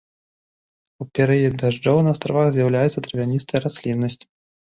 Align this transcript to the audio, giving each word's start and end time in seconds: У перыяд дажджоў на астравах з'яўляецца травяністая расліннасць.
У 1.03 1.05
перыяд 1.17 1.53
дажджоў 1.63 2.01
на 2.07 2.13
астравах 2.17 2.49
з'яўляецца 2.55 3.03
травяністая 3.09 3.59
расліннасць. 3.67 4.21